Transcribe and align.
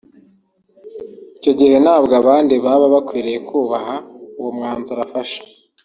icyo 1.37 1.51
gihe 1.59 1.75
nabwo 1.85 2.13
abandi 2.21 2.53
baba 2.63 2.85
bakwiriye 2.93 3.39
kubaha 3.47 3.95
uwo 4.39 4.51
mwanzuro 4.57 4.99
afashe 5.07 5.39